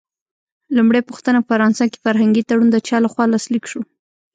لومړۍ 0.75 1.01
پوښتنه: 1.09 1.37
په 1.41 1.47
فرانسه 1.51 1.83
کې 1.91 2.01
فرهنګي 2.05 2.43
تړون 2.49 2.67
د 2.71 2.77
چا 2.87 2.97
له 3.03 3.09
خوا 3.13 3.25
لاسلیک 3.33 3.65
شو؟ 3.71 3.81